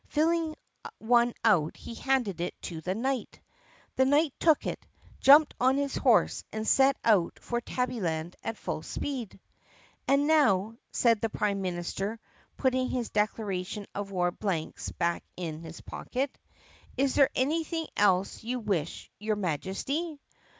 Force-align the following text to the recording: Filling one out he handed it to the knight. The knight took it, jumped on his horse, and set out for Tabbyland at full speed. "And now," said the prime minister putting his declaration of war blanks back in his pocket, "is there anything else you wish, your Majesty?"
Filling 0.07 0.55
one 0.97 1.31
out 1.45 1.77
he 1.77 1.93
handed 1.93 2.41
it 2.41 2.59
to 2.63 2.81
the 2.81 2.95
knight. 2.95 3.39
The 3.97 4.05
knight 4.05 4.33
took 4.39 4.65
it, 4.65 4.83
jumped 5.19 5.53
on 5.59 5.77
his 5.77 5.95
horse, 5.95 6.43
and 6.51 6.67
set 6.67 6.97
out 7.03 7.37
for 7.39 7.61
Tabbyland 7.61 8.33
at 8.43 8.57
full 8.57 8.81
speed. 8.81 9.39
"And 10.07 10.25
now," 10.25 10.73
said 10.91 11.21
the 11.21 11.29
prime 11.29 11.61
minister 11.61 12.19
putting 12.57 12.89
his 12.89 13.11
declaration 13.11 13.85
of 13.93 14.09
war 14.09 14.31
blanks 14.31 14.91
back 14.91 15.23
in 15.37 15.61
his 15.61 15.81
pocket, 15.81 16.35
"is 16.97 17.13
there 17.13 17.29
anything 17.35 17.85
else 17.95 18.43
you 18.43 18.59
wish, 18.59 19.11
your 19.19 19.35
Majesty?" 19.35 20.19